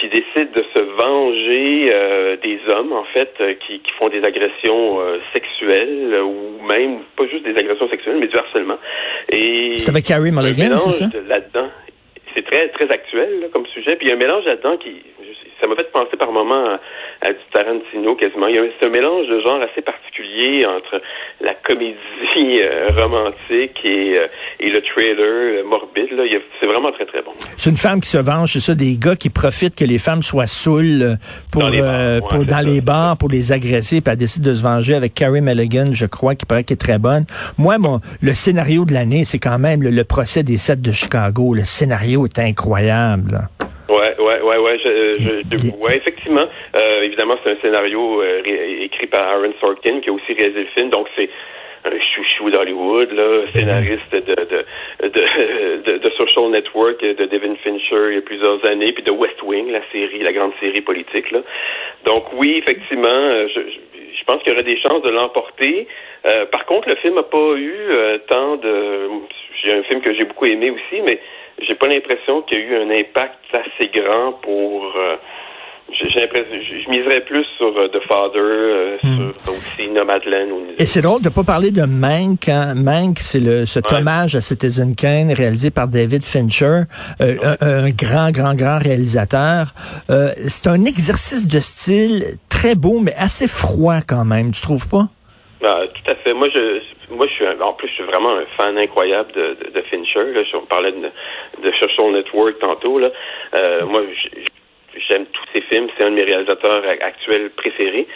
qui 0.00 0.08
décide 0.10 0.52
de 0.52 0.62
se 0.72 0.80
venger 0.80 1.92
euh, 1.92 2.36
des 2.36 2.60
hommes 2.68 2.92
en 2.92 3.02
fait 3.12 3.34
qui, 3.66 3.80
qui 3.80 3.90
font 3.98 4.10
des 4.10 4.22
agressions 4.22 5.00
sexuelles 5.32 6.20
ou 6.22 6.64
même 6.68 7.00
pas 7.16 7.26
juste 7.26 7.44
des 7.44 7.58
agressions 7.58 7.88
sexuelles 7.88 8.18
mais 8.20 8.28
du 8.28 8.36
harcèlement. 8.36 8.78
Et 9.32 9.74
c'est 9.78 9.90
avec 9.90 10.04
Carrie 10.04 10.30
Mulligan, 10.30 10.76
c'est 10.76 10.92
ça 10.92 11.06
c'est 12.34 12.44
très 12.44 12.68
très 12.68 12.90
actuel 12.92 13.48
comme 13.52 13.66
sujet. 13.66 13.92
Puis 14.04 14.10
il 14.10 14.10
y 14.10 14.12
a 14.12 14.16
un 14.16 14.18
mélange 14.18 14.44
là-dedans 14.44 14.76
qui 14.76 15.00
ça 15.58 15.66
m'a 15.66 15.76
fait 15.76 15.90
penser 15.92 16.18
par 16.18 16.30
moments 16.30 16.76
à, 17.22 17.28
du 17.30 17.38
Tarantino 17.54 18.14
quasiment. 18.16 18.48
Il 18.48 18.56
y 18.56 18.58
a 18.58 18.62
un, 18.62 18.90
mélange 18.90 19.26
de 19.28 19.40
genre 19.40 19.58
assez 19.62 19.80
particulier 19.80 20.66
entre 20.66 21.00
la 21.40 21.54
comédie 21.54 21.96
euh, 22.60 22.88
romantique 22.94 23.80
et, 23.82 24.18
euh, 24.18 24.26
et, 24.60 24.70
le 24.70 24.82
trailer 24.82 25.16
euh, 25.20 25.64
morbide. 25.64 26.10
C'est 26.60 26.66
vraiment 26.66 26.92
très, 26.92 27.06
très 27.06 27.22
bon. 27.22 27.30
C'est 27.56 27.70
une 27.70 27.78
femme 27.78 28.02
qui 28.02 28.10
se 28.10 28.18
venge, 28.18 28.52
c'est 28.52 28.60
ça, 28.60 28.74
des 28.74 28.98
gars 28.98 29.16
qui 29.16 29.30
profitent 29.30 29.74
que 29.74 29.86
les 29.86 29.96
femmes 29.96 30.22
soient 30.22 30.46
saoules 30.46 31.16
pour, 31.50 31.62
dans 31.62 31.70
les 31.70 31.80
bars, 31.80 32.28
pour, 32.28 32.44
dans 32.44 32.66
les 32.66 32.80
bars 32.82 33.16
pour 33.16 33.30
les 33.30 33.52
agresser, 33.52 34.02
puis 34.02 34.12
elle 34.12 34.18
décide 34.18 34.42
de 34.42 34.52
se 34.52 34.62
venger 34.62 34.94
avec 34.94 35.14
Carrie 35.14 35.40
Mulligan, 35.40 35.92
je 35.92 36.04
crois, 36.04 36.34
qui 36.34 36.44
paraît 36.44 36.64
qu'elle 36.64 36.74
est 36.74 36.78
très 36.78 36.98
bonne. 36.98 37.24
Moi, 37.56 37.78
mon, 37.78 38.00
le 38.20 38.34
scénario 38.34 38.84
de 38.84 38.92
l'année, 38.92 39.24
c'est 39.24 39.38
quand 39.38 39.58
même 39.58 39.82
le, 39.82 40.04
procès 40.04 40.42
des 40.42 40.58
sept 40.58 40.82
de 40.82 40.92
Chicago. 40.92 41.54
Le 41.54 41.64
scénario 41.64 42.26
est 42.26 42.38
incroyable. 42.38 43.48
Ouais, 43.88 44.16
ouais, 44.18 44.40
ouais, 44.40 44.58
ouais, 44.58 44.78
je, 44.82 45.70
ouais, 45.76 45.96
effectivement. 45.96 46.46
Euh, 46.76 47.02
évidemment, 47.02 47.36
c'est 47.44 47.50
un 47.50 47.56
scénario 47.62 48.22
euh, 48.22 48.42
écrit 48.80 49.06
par 49.06 49.28
Aaron 49.28 49.52
Sorkin 49.60 50.00
qui 50.00 50.08
a 50.08 50.12
aussi 50.12 50.32
réalisé 50.32 50.60
le 50.60 50.68
film, 50.74 50.88
donc 50.88 51.06
c'est 51.16 51.28
un 51.84 51.98
chouchou 52.00 52.48
d'Hollywood, 52.48 53.12
là, 53.12 53.42
scénariste 53.52 54.10
de 54.10 54.20
de, 54.20 54.64
de, 55.02 55.98
de, 55.98 56.10
Social 56.16 56.48
Network 56.50 57.02
de 57.02 57.26
Devin 57.26 57.56
Fincher 57.62 58.08
il 58.08 58.14
y 58.14 58.18
a 58.18 58.22
plusieurs 58.22 58.66
années, 58.66 58.92
puis 58.92 59.02
de 59.02 59.10
West 59.10 59.42
Wing, 59.42 59.70
la 59.70 59.82
série, 59.92 60.20
la 60.20 60.32
grande 60.32 60.52
série 60.60 60.80
politique. 60.80 61.30
Là. 61.30 61.40
Donc 62.06 62.32
oui, 62.32 62.56
effectivement, 62.56 63.08
euh, 63.08 63.48
je, 63.54 63.60
je 63.60 64.24
pense 64.24 64.42
qu'il 64.42 64.52
y 64.52 64.54
aurait 64.54 64.62
des 64.62 64.80
chances 64.80 65.02
de 65.02 65.10
l'emporter. 65.10 65.86
Euh, 66.26 66.46
par 66.46 66.64
contre, 66.64 66.88
le 66.88 66.94
film 66.96 67.16
n'a 67.16 67.22
pas 67.22 67.54
eu 67.56 67.88
tant 68.28 68.56
de... 68.56 69.10
J'ai 69.62 69.74
un 69.74 69.82
film 69.82 70.00
que 70.00 70.14
j'ai 70.14 70.24
beaucoup 70.24 70.46
aimé 70.46 70.70
aussi, 70.70 71.02
mais 71.02 71.20
j'ai 71.60 71.74
pas 71.74 71.86
l'impression 71.86 72.42
qu'il 72.42 72.58
y 72.58 72.62
a 72.62 72.64
eu 72.64 72.76
un 72.76 72.90
impact 72.90 73.38
assez 73.52 73.90
grand 73.92 74.32
pour. 74.42 74.92
Euh, 74.96 75.16
j'ai 75.92 76.20
l'impression, 76.20 76.56
je, 76.60 76.90
miserais 76.90 77.20
plus 77.20 77.44
sur 77.58 77.68
euh, 77.76 77.88
The 77.88 78.02
Father, 78.08 78.40
euh, 78.40 78.96
hmm. 79.02 79.32
sur 79.44 79.52
aussi 79.52 79.88
Nomadland. 79.90 80.48
Et 80.78 80.86
c'est 80.86 81.02
drôle 81.02 81.22
de 81.22 81.28
pas 81.28 81.44
parler 81.44 81.70
de 81.70 81.82
Mank. 81.82 82.48
Hein? 82.48 82.74
Mank, 82.74 83.18
c'est 83.20 83.38
le 83.38 83.66
cet 83.66 83.92
hommage 83.92 84.34
à 84.34 84.40
Citizen 84.40 84.96
Kane 84.96 85.32
réalisé 85.32 85.70
par 85.70 85.86
David 85.86 86.24
Fincher, 86.24 86.82
un, 87.20 87.90
grand, 87.90 88.30
grand, 88.30 88.54
grand 88.54 88.78
réalisateur. 88.78 89.74
c'est 90.08 90.66
un 90.66 90.84
exercice 90.84 91.46
de 91.46 91.60
style 91.60 92.38
très 92.48 92.74
beau, 92.74 92.98
mais 92.98 93.14
assez 93.16 93.46
froid 93.46 94.00
quand 94.06 94.24
même. 94.24 94.52
Tu 94.52 94.62
trouves 94.62 94.88
pas? 94.88 95.08
Ah, 95.64 95.82
tout 95.94 96.12
à 96.12 96.16
fait. 96.16 96.34
Moi, 96.34 96.48
je, 96.54 96.80
moi, 97.14 97.26
je 97.26 97.34
suis 97.34 97.46
en 97.46 97.72
plus, 97.72 97.88
je 97.88 97.94
suis 97.94 98.04
vraiment 98.04 98.34
un 98.34 98.46
fan 98.56 98.76
incroyable 98.78 99.32
de, 99.32 99.56
de, 99.70 99.82
Fincher. 99.82 100.32
Là. 100.32 100.42
On 100.54 100.66
parlait 100.66 100.92
de, 100.92 101.10
de 101.62 101.72
Social 101.80 102.12
Network 102.12 102.58
tantôt. 102.58 102.98
Là. 102.98 103.10
Euh, 103.56 103.84
moi, 103.86 104.02
j'aime 105.08 105.26
tous 105.26 105.44
ses 105.54 105.62
films. 105.62 105.88
C'est 105.96 106.04
un 106.04 106.10
de 106.10 106.16
mes 106.16 106.24
réalisateurs 106.24 106.82
actuels 107.00 107.50
préférés. 107.50 108.06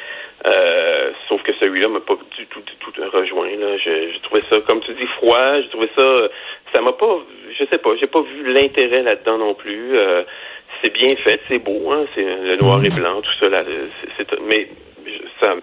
Euh, 0.46 1.10
sauf 1.28 1.42
que 1.42 1.52
celui-là 1.60 1.88
m'a 1.88 2.00
pas 2.00 2.14
du 2.36 2.46
tout, 2.46 2.60
du 2.60 2.72
tout 2.76 2.92
rejoint. 3.12 3.50
Là. 3.56 3.76
J'ai, 3.78 4.12
trouvé 4.22 4.42
ça, 4.50 4.60
comme 4.66 4.80
tu 4.80 4.94
dis, 4.94 5.06
froid. 5.16 5.60
J'ai 5.60 5.68
trouvé 5.68 5.88
ça, 5.96 6.12
ça 6.74 6.80
m'a 6.80 6.92
pas, 6.92 7.18
je 7.58 7.64
sais 7.64 7.78
pas, 7.78 7.90
j'ai 8.00 8.06
pas 8.06 8.22
vu 8.22 8.52
l'intérêt 8.52 9.02
là-dedans 9.02 9.38
non 9.38 9.54
plus. 9.54 9.96
Euh, 9.96 10.22
c'est 10.82 10.92
bien 10.92 11.14
fait, 11.24 11.40
c'est 11.48 11.58
beau, 11.58 11.90
hein, 11.90 12.04
c'est 12.14 12.22
le 12.22 12.56
noir 12.56 12.84
et 12.84 12.90
blanc, 12.90 13.20
tout 13.20 13.32
ça 13.40 13.48
là. 13.48 13.62
C'est, 14.16 14.40
mais 14.42 14.68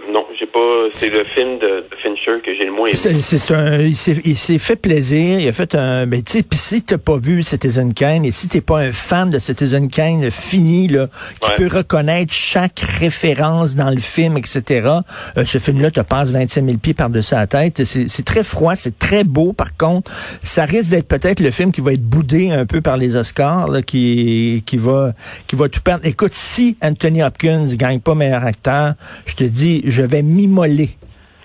non, 0.10 0.26
j'ai 0.40 0.46
pas. 0.46 0.60
C'est 0.94 1.10
le 1.10 1.24
film 1.24 1.60
de, 1.60 1.84
Fincher 2.02 2.42
que 2.44 2.56
j'ai 2.56 2.66
le 2.66 2.72
moins 2.72 2.88
aimé. 2.88 2.96
C'est, 2.96 3.52
un, 3.52 3.82
il 3.82 3.96
s'est, 3.96 4.58
fait 4.58 4.76
plaisir. 4.76 5.40
Il 5.40 5.48
a 5.48 5.52
fait 5.52 5.76
un. 5.76 6.06
Mais 6.06 6.18
ben, 6.18 6.24
tu 6.24 6.40
sais, 6.40 6.46
si 6.54 6.82
t'as 6.84 6.98
pas 6.98 7.18
vu 7.18 7.44
Citizen 7.44 7.94
Kane 7.94 8.24
et 8.26 8.32
si 8.32 8.48
t'es 8.48 8.62
pas 8.62 8.80
un 8.80 8.92
fan 8.92 9.30
de 9.30 9.40
Citizen 9.40 9.90
Kane 9.90 10.30
fini 10.32 10.88
là, 10.88 11.08
qui 11.42 11.50
peut 11.58 11.68
reconnaître 11.72 12.34
chaque 12.34 12.80
référence 12.80 13.76
dans 13.76 13.90
le 13.90 14.00
film, 14.00 14.38
etc. 14.38 14.90
Euh, 15.38 15.46
ce 15.46 15.58
film-là 15.58 15.92
te 15.92 16.02
passe 16.02 16.32
25 16.32 16.66
000 16.66 16.78
pieds 16.78 16.94
par-dessus 16.94 17.36
la 17.36 17.48
tête. 17.48 17.84
C'est, 17.84 18.26
très 18.26 18.44
froid, 18.44 18.76
c'est 18.76 18.98
très 18.98 19.24
beau. 19.24 19.54
Par 19.54 19.76
contre, 19.76 20.12
ça 20.42 20.66
risque 20.66 20.92
d'être 20.92 21.08
peut-être 21.08 21.40
le 21.42 21.52
film 21.52 21.72
qui 21.72 21.82
va 21.82 21.94
être 21.94 22.04
boudé 22.04 22.52
un 22.52 22.66
peu 22.66 22.82
par 22.82 22.98
les 22.98 23.16
Oscars, 23.18 23.70
là, 23.70 23.82
qui 23.82 24.64
qui 24.66 24.78
va 24.78 25.14
qui 25.48 25.56
va 25.56 25.68
tout 25.68 25.82
perdre. 25.82 26.06
Écoute, 26.06 26.34
si 26.34 26.78
Anthony 26.82 27.24
Hopkins 27.24 27.66
gagne 27.76 28.00
pas 28.00 28.16
meilleur 28.16 28.46
acteur, 28.46 28.94
je 29.26 29.36
te 29.36 29.44
dis, 29.44 29.65
je 29.86 30.04
vais 30.04 30.22
m'immoler. 30.22 30.90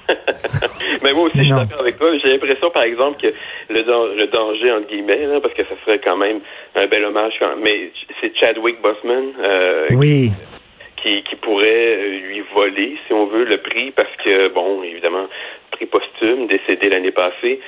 Mais 1.03 1.13
moi 1.13 1.25
aussi, 1.25 1.39
je 1.39 1.45
suis 1.45 1.53
d'accord 1.53 1.81
avec 1.81 1.99
toi. 1.99 2.11
J'ai 2.23 2.31
l'impression, 2.31 2.71
par 2.71 2.83
exemple, 2.83 3.21
que 3.21 3.33
le, 3.73 4.27
danger, 4.27 4.73
entre 4.73 4.89
guillemets, 4.89 5.41
parce 5.41 5.55
que 5.55 5.65
ça 5.65 5.75
serait 5.85 6.01
quand 6.05 6.17
même 6.17 6.41
un 6.77 6.87
bel 6.87 7.05
hommage, 7.05 7.35
quand 7.41 7.51
mais 7.63 7.91
c'est 8.21 8.33
Chadwick 8.37 8.81
Boseman 8.83 9.33
euh, 9.45 9.87
oui. 9.93 10.33
qui, 11.03 11.23
qui 11.23 11.37
pourrait 11.37 11.99
euh, 11.99 12.19
lui 12.29 12.43
voler, 12.55 12.97
si 13.07 13.13
on 13.13 13.27
veut, 13.27 13.45
le 13.45 13.59
prix, 13.59 13.93
parce 13.93 14.15
que, 14.25 14.53
bon, 14.53 14.83
évidemment, 14.83 15.27
prix 15.71 15.87
posthume, 15.87 16.47
décédé 16.49 16.89
l'année 16.91 17.13
passée. 17.13 17.61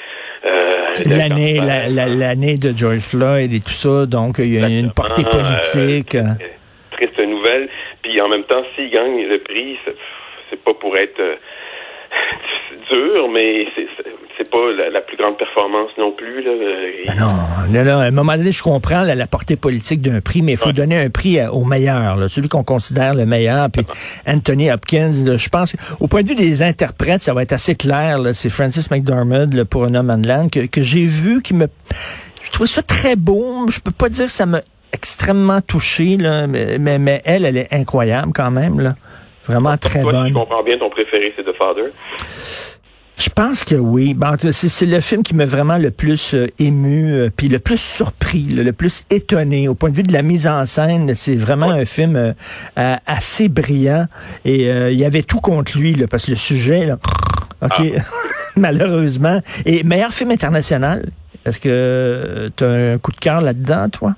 Euh, 0.44 0.94
l'année 1.06 1.60
l'année 1.60 2.58
de 2.58 2.76
George 2.76 2.98
Floyd 2.98 3.52
et 3.52 3.60
tout 3.60 3.70
ça, 3.70 4.06
donc 4.06 4.36
il 4.40 4.52
y 4.52 4.62
a 4.62 4.66
une 4.66 4.92
portée 4.92 5.22
politique. 5.22 6.16
triste 6.90 7.24
nouvelle. 7.24 7.68
Puis 8.02 8.20
en 8.20 8.28
même 8.28 8.42
temps, 8.44 8.64
s'il 8.74 8.90
gagne 8.90 9.24
le 9.28 9.38
prix, 9.38 9.78
c'est 10.50 10.62
pas 10.62 10.74
pour 10.74 10.96
être 10.96 11.20
euh, 11.20 11.36
dur, 12.92 13.28
mais 13.30 13.66
c'est 14.36 14.50
pas 14.50 14.72
la, 14.92 15.00
plus 15.00 15.16
grande 15.16 15.36
performance 15.36 15.90
non 15.98 16.12
plus. 16.12 16.42
Là. 16.42 16.50
Ben 17.06 17.14
non, 17.18 17.82
là, 17.84 17.98
à 17.98 18.02
un 18.02 18.10
moment 18.10 18.36
donné, 18.36 18.52
je 18.52 18.62
comprends 18.62 19.02
la, 19.02 19.26
portée 19.26 19.56
politique 19.56 20.00
d'un 20.00 20.20
prix, 20.20 20.42
mais 20.42 20.52
il 20.52 20.58
faut 20.58 20.72
donner 20.72 20.98
un 20.98 21.10
prix 21.10 21.38
au 21.46 21.64
meilleur, 21.64 22.16
là, 22.16 22.28
celui 22.28 22.48
qu'on 22.48 22.64
considère 22.64 23.14
le 23.14 23.26
meilleur. 23.26 23.70
Puis 23.70 23.84
Anthony 24.26 24.70
Hopkins, 24.70 25.12
je 25.12 25.48
pense, 25.48 25.76
au 26.00 26.08
point 26.08 26.22
de 26.22 26.28
vue 26.28 26.34
des 26.34 26.62
interprètes, 26.62 27.22
ça 27.22 27.34
va 27.34 27.42
être 27.42 27.52
assez 27.52 27.74
clair. 27.74 28.18
C'est 28.32 28.50
Francis 28.50 28.90
McDormand 28.90 29.46
là, 29.52 29.64
pour 29.64 29.88
No 29.88 30.02
Man 30.02 30.26
Land 30.26 30.48
que, 30.48 30.66
que 30.66 30.82
j'ai 30.82 31.04
vu, 31.04 31.42
qui 31.42 31.54
me, 31.54 31.66
je 32.42 32.50
trouve 32.50 32.66
ça 32.66 32.82
très 32.82 33.16
beau. 33.16 33.68
Je 33.70 33.80
peux 33.80 33.92
pas 33.92 34.08
dire 34.08 34.26
que 34.26 34.32
ça 34.32 34.46
m'a 34.46 34.60
extrêmement 34.92 35.60
touché, 35.60 36.16
là, 36.16 36.46
mais, 36.46 36.78
mais, 36.78 36.98
mais 36.98 37.22
elle, 37.24 37.44
elle 37.44 37.56
est 37.56 37.72
incroyable 37.72 38.32
quand 38.34 38.50
même. 38.50 38.80
Là. 38.80 38.94
Vraiment 39.46 39.76
très 39.76 40.02
bonne. 40.02 40.28
Je 40.28 40.34
comprends 40.34 40.62
bien, 40.62 40.78
ton 40.78 40.90
préféré, 40.90 41.32
c'est 41.36 41.44
The 41.44 41.56
Father. 41.56 41.90
Je 43.22 43.28
pense 43.28 43.62
que 43.64 43.76
oui. 43.76 44.14
Ben, 44.14 44.34
c'est 44.38 44.86
le 44.86 45.00
film 45.00 45.22
qui 45.22 45.36
m'a 45.36 45.44
vraiment 45.46 45.78
le 45.78 45.90
plus 45.90 46.34
euh, 46.34 46.48
ému, 46.58 47.12
euh, 47.12 47.30
puis 47.34 47.48
le 47.48 47.60
plus 47.60 47.80
surpris, 47.80 48.42
le, 48.42 48.72
plus 48.72 49.04
étonné. 49.10 49.68
Au 49.68 49.74
point 49.74 49.90
de 49.90 49.96
vue 49.96 50.02
de 50.02 50.12
la 50.12 50.22
mise 50.22 50.48
en 50.48 50.66
scène, 50.66 51.14
c'est 51.14 51.36
vraiment 51.36 51.70
un 51.70 51.84
film 51.84 52.16
euh, 52.16 52.96
assez 53.06 53.48
brillant. 53.48 54.06
Et 54.44 54.64
il 54.64 54.98
y 54.98 55.04
avait 55.04 55.22
tout 55.22 55.40
contre 55.40 55.78
lui, 55.78 55.94
là, 55.94 56.06
parce 56.08 56.26
que 56.26 56.32
le 56.32 56.36
sujet, 56.36 56.84
là, 56.84 56.98
ok, 57.62 57.92
ah. 57.96 58.00
malheureusement. 58.56 59.40
Et 59.66 59.84
meilleur 59.84 60.12
film 60.12 60.30
international. 60.32 61.10
Est-ce 61.44 61.60
que 61.60 62.50
tu 62.56 62.64
as 62.64 62.68
un 62.68 62.98
coup 62.98 63.12
de 63.12 63.18
cœur 63.18 63.40
là-dedans, 63.40 63.88
toi? 63.88 64.14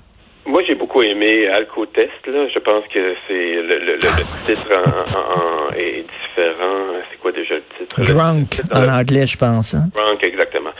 Moi, 0.47 0.61
j'ai 0.67 0.74
beaucoup 0.95 1.03
aimé 1.03 1.47
Alco-Test. 1.47 2.27
Là. 2.27 2.47
Je 2.53 2.59
pense 2.59 2.85
que 2.87 3.15
c'est 3.27 3.33
le, 3.33 3.79
le, 3.79 3.93
le, 3.95 4.45
titre 4.45 4.71
en, 4.71 5.69
en, 5.69 5.73
est 5.75 6.03
différent. 6.03 7.01
C'est 7.11 7.19
quoi 7.19 7.31
déjà 7.31 7.55
le 7.55 7.63
titre? 7.77 8.13
Drunk, 8.13 8.61
en 8.71 8.87
anglais, 8.87 9.27
je 9.27 9.37
pense. 9.37 9.73
Hein? 9.73 9.89
Drunk, 9.93 10.25
exactement. 10.25 10.71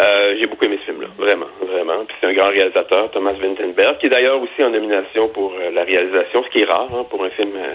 Euh, 0.00 0.34
j'ai 0.40 0.46
beaucoup 0.46 0.64
aimé 0.64 0.78
ce 0.80 0.90
film-là, 0.90 1.08
vraiment, 1.18 1.46
vraiment. 1.64 2.04
Puis 2.06 2.16
c'est 2.20 2.26
un 2.26 2.32
grand 2.32 2.48
réalisateur, 2.48 3.10
Thomas 3.10 3.32
Vinterberg, 3.34 3.98
qui 3.98 4.06
est 4.06 4.10
d'ailleurs 4.10 4.40
aussi 4.40 4.62
en 4.64 4.70
nomination 4.70 5.28
pour 5.28 5.52
euh, 5.52 5.70
la 5.72 5.84
réalisation, 5.84 6.42
ce 6.42 6.50
qui 6.50 6.62
est 6.62 6.70
rare 6.70 6.88
hein, 6.92 7.04
pour 7.08 7.22
un 7.24 7.30
film 7.30 7.50
euh, 7.54 7.72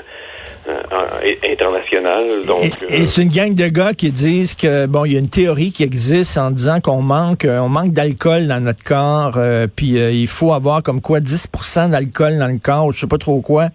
international. 1.48 2.46
Donc, 2.46 2.64
et, 2.90 3.04
et 3.04 3.08
c'est 3.08 3.22
une 3.22 3.30
gang 3.30 3.54
de 3.54 3.68
gars 3.68 3.94
qui 3.94 4.12
disent 4.12 4.56
que 4.56 4.88
bon, 4.88 5.06
il 5.06 5.14
y 5.14 5.16
a 5.16 5.20
une 5.20 5.30
théorie 5.30 5.72
qui 5.72 5.84
existe 5.84 6.38
en 6.38 6.50
disant 6.50 6.82
qu'on 6.82 7.02
manque, 7.02 7.46
on 7.48 7.70
manque 7.70 7.92
d'alcool 7.92 8.48
dans 8.48 8.60
notre 8.60 8.84
corps, 8.84 9.38
puis 9.76 9.92
il 9.92 10.28
faut 10.28 10.54
avoir 10.54 10.82
comme 10.82 11.02
quoi 11.02 11.20
10% 11.20 11.92
d'alcool 11.92 12.40
dans 12.40 12.48
le 12.48 12.58
corps, 12.58 12.92
je 12.92 13.02
sais 13.02 13.08
pas 13.08 13.20
trop 13.20 13.42
quoi. 13.42 13.68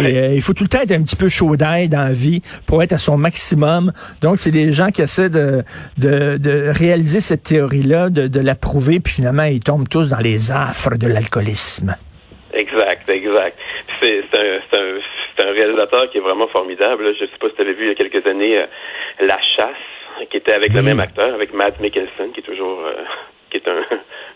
il 0.00 0.40
faut 0.42 0.52
tout 0.52 0.62
le 0.62 0.68
temps 0.68 0.80
être 0.80 0.92
un 0.92 1.02
petit 1.02 1.16
peu 1.16 1.28
chaud 1.28 1.56
d'ail 1.56 1.88
dans 1.88 2.02
la 2.02 2.12
vie 2.12 2.42
pour 2.66 2.82
être 2.82 2.92
à 2.92 2.98
son 2.98 3.16
maximum. 3.16 3.92
Donc 4.20 4.38
c'est 4.38 4.52
des 4.52 4.72
gens 4.72 4.90
qui 4.90 5.02
essaient 5.02 5.30
de, 5.30 5.64
de, 5.98 6.36
de 6.36 6.72
réaliser 6.76 7.20
cette 7.20 7.42
théorie-là 7.42 8.10
de, 8.10 8.28
de 8.28 8.40
l'approuver, 8.40 9.00
puis 9.00 9.14
finalement, 9.14 9.44
ils 9.44 9.60
tombent 9.60 9.88
tous 9.88 10.10
dans 10.10 10.18
les 10.18 10.50
affres 10.50 10.96
de 10.96 11.06
l'alcoolisme. 11.06 11.96
Exact, 12.54 13.08
exact. 13.08 13.56
C'est 14.00 14.24
un, 14.34 14.78
un, 14.78 15.00
un, 15.38 15.52
réalisateur 15.52 16.10
qui 16.10 16.18
est 16.18 16.20
vraiment 16.20 16.48
formidable. 16.48 17.14
Je 17.18 17.24
ne 17.24 17.28
sais 17.28 17.38
pas 17.38 17.48
si 17.48 17.54
tu 17.54 17.62
avais 17.62 17.72
vu 17.72 17.84
il 17.84 17.88
y 17.88 17.92
a 17.92 17.94
quelques 17.94 18.26
années 18.26 18.58
euh, 18.58 18.66
La 19.20 19.38
Chasse, 19.56 20.28
qui 20.30 20.36
était 20.36 20.52
avec 20.52 20.72
le 20.72 20.82
même 20.82 21.00
acteur, 21.00 21.34
avec 21.34 21.52
Matt 21.52 21.80
Mikkelsen, 21.80 22.32
qui 22.32 22.40
est 22.40 22.42
toujours 22.42 22.80
euh, 22.84 22.94
qui 23.50 23.58
est 23.58 23.68
un, 23.68 23.82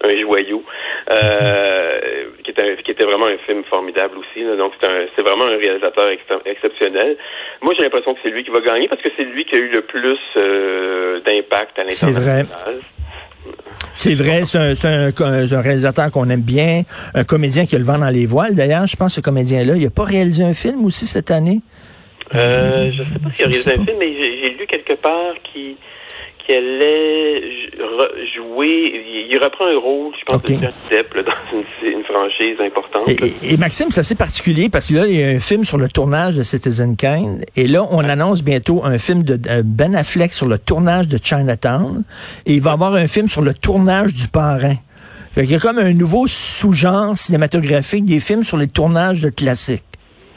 un 0.09 0.21
joyau, 0.21 0.63
euh, 1.11 2.01
qui, 2.45 2.51
était 2.51 2.77
qui 2.85 2.91
était 2.91 3.05
vraiment 3.05 3.27
un 3.27 3.39
film 3.39 3.65
formidable 3.65 4.19
aussi. 4.19 4.45
Donc 4.57 4.73
c'est 4.81 5.23
vraiment 5.23 5.45
un 5.45 5.57
réalisateur 5.57 6.09
exceptionnel. 6.45 7.17
Moi 7.63 7.75
j'ai 7.77 7.85
l'impression 7.85 8.15
que 8.15 8.21
c'est 8.23 8.31
lui 8.31 8.45
qui 8.45 8.51
va 8.51 8.61
gagner 8.61 8.89
parce 8.89 9.03
que 9.03 9.09
c'est 9.17 9.25
lui 9.25 9.45
qui 9.45 9.57
a 9.57 9.59
eu 9.59 9.69
le 9.69 9.83
plus 9.83 10.19
d'impact 11.25 11.79
à 11.79 11.83
l'international. 11.83 12.47
C'est 12.47 12.71
vrai. 12.71 13.00
C'est 13.95 14.15
vrai, 14.15 14.45
c'est 14.45 14.85
un, 14.85 15.61
réalisateur 15.61 16.11
qu'on 16.11 16.29
aime 16.31 16.41
bien, 16.41 16.83
un 17.15 17.25
comédien 17.25 17.67
qui 17.67 17.77
a 17.77 17.79
le 17.79 17.85
vent 17.85 17.99
dans 17.99 18.09
les 18.09 18.27
voiles. 18.27 18.55
D'ailleurs, 18.55 18.87
je 18.87 18.97
pense 18.97 19.13
que 19.13 19.17
ce 19.17 19.21
comédien-là, 19.21 19.75
il 19.77 19.83
n'a 19.83 19.91
pas 19.91 20.05
réalisé 20.05 20.43
un 20.45 20.55
film 20.55 20.85
aussi 20.85 21.07
cette 21.07 21.31
année? 21.31 21.61
Euh, 22.35 22.89
je 22.91 23.03
ne 23.03 23.07
sais 23.07 23.19
pas 23.19 23.31
s'il 23.31 23.45
a 23.45 23.49
réalisé 23.49 23.71
un 23.73 23.85
film, 23.85 23.97
mais 23.99 24.13
j'ai 24.13 24.57
lu 24.59 24.67
quelque 24.67 24.95
part 24.95 25.35
qui 25.53 25.77
qui 26.47 26.53
allait 26.53 27.43
jouer, 28.35 29.29
il 29.31 29.39
reprend 29.43 29.67
un 29.67 29.79
rôle, 29.79 30.13
je 30.19 30.25
pense, 30.25 30.43
de 30.43 30.55
Depp 30.91 31.15
dans 31.27 31.89
une, 31.89 32.05
franchise 32.05 32.57
importante. 32.61 33.09
Et, 33.43 33.57
Maxime, 33.57 33.91
c'est 33.91 34.01
assez 34.01 34.17
particulier 34.17 34.69
parce 34.69 34.89
que 34.89 34.95
là, 34.95 35.07
il 35.07 35.17
y 35.17 35.23
a 35.23 35.29
un 35.29 35.41
film 35.41 35.65
sur 35.65 35.79
le 35.79 35.89
tournage 35.89 36.35
de 36.35 36.43
Citizen 36.43 36.97
Kane, 36.97 37.45
et 37.57 37.69
là, 37.69 37.87
on 37.91 38.01
annonce 38.01 38.43
bientôt 38.43 38.85
un 38.85 38.99
film 38.99 39.23
de 39.23 39.39
Ben 39.63 39.95
Affleck 39.95 40.33
sur 40.33 40.47
le 40.47 40.59
tournage 40.59 41.09
de 41.09 41.19
Chinatown, 41.23 42.05
et 42.47 42.55
il 42.55 42.61
va 42.61 42.71
y 42.71 42.75
avoir 42.75 42.95
un 42.95 43.07
film 43.07 43.29
sur 43.29 43.43
le 43.43 43.55
tournage 43.55 44.13
du 44.15 44.29
Parrain. 44.29 44.77
Fait 45.33 45.43
qu'il 45.43 45.53
y 45.53 45.55
a 45.55 45.61
comme 45.61 45.79
un 45.79 45.93
nouveau 45.93 46.27
sous-genre 46.27 47.17
cinématographique 47.17 48.05
des 48.05 48.19
films 48.19 48.43
sur 48.43 48.57
les 48.57 48.67
tournages 48.67 49.23
de 49.23 49.31
classiques. 49.31 49.85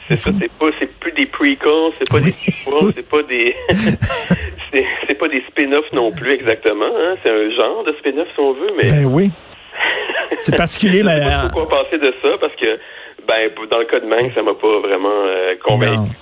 C'est 0.08 0.20
ça, 0.20 0.30
c'est 0.38 0.52
pas, 0.52 0.66
des 1.14 1.26
prequels, 1.26 1.92
c'est 1.98 2.10
pas 2.10 2.20
des 2.20 2.32
c'est 2.32 3.08
pas 3.08 3.22
des, 3.22 3.56
c'est 5.06 5.14
pas 5.14 5.28
des 5.28 5.42
spin-offs 5.48 5.92
non 5.92 6.12
plus 6.12 6.32
exactement. 6.32 6.86
Hein? 6.86 7.16
C'est 7.22 7.30
un 7.30 7.50
genre 7.50 7.84
de 7.84 7.92
spin-off 7.98 8.28
si 8.34 8.40
on 8.40 8.52
veut, 8.52 8.72
mais. 8.76 8.88
Ben 8.88 9.04
oui. 9.06 9.30
C'est 10.40 10.56
particulier, 10.56 11.02
mais. 11.02 11.18
Je 11.18 11.24
sais 11.24 11.30
pas 11.30 11.48
quoi 11.48 11.68
penser 11.68 11.98
de 11.98 12.12
ça 12.22 12.36
parce 12.40 12.54
que, 12.56 12.78
ben, 13.26 13.50
dans 13.70 13.78
le 13.78 13.84
cas 13.86 14.00
de 14.00 14.06
Mank, 14.06 14.32
ça 14.34 14.42
m'a 14.42 14.54
pas 14.54 14.80
vraiment 14.80 15.24
euh, 15.26 15.54
convaincu. 15.64 16.12